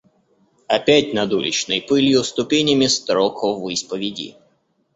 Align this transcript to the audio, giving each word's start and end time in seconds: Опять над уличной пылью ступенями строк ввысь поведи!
Опять 0.67 1.13
над 1.13 1.31
уличной 1.31 1.79
пылью 1.79 2.23
ступенями 2.23 2.87
строк 2.87 3.43
ввысь 3.43 3.83
поведи! 3.83 4.35